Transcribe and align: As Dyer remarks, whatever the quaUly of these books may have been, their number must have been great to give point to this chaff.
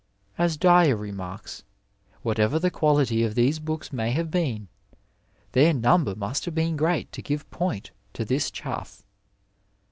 As 0.35 0.57
Dyer 0.57 0.95
remarks, 0.95 1.63
whatever 2.23 2.57
the 2.57 2.71
quaUly 2.71 3.23
of 3.23 3.35
these 3.35 3.59
books 3.59 3.93
may 3.93 4.09
have 4.13 4.31
been, 4.31 4.67
their 5.51 5.75
number 5.75 6.15
must 6.15 6.45
have 6.45 6.55
been 6.55 6.75
great 6.75 7.11
to 7.11 7.21
give 7.21 7.47
point 7.51 7.91
to 8.13 8.25
this 8.25 8.49
chaff. 8.49 9.03